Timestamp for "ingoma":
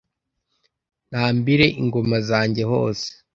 1.81-2.17